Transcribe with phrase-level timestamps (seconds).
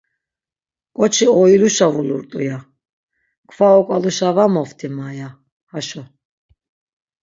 [0.97, 2.57] Ǩoçi oiluşa vulurtu, ya;
[3.49, 5.29] kfa oǩaluşa va moft̆i ma, ya;
[5.71, 6.03] haşo.